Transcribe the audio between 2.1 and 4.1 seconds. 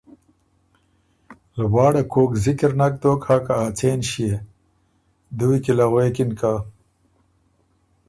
کوک ذکِر نک دوک هۀ که ا څېن